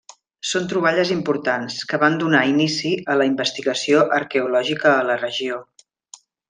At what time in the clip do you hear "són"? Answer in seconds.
0.51-0.63